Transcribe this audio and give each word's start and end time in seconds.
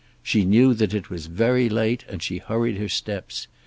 She 0.23 0.45
knew 0.45 0.73
that 0.73 0.95
it 0.95 1.11
was 1.11 1.27
very 1.27 1.69
late 1.69 2.05
and 2.09 2.23
she 2.23 2.39
hurried 2.39 2.77
her 2.77 2.89
steps. 2.89 3.45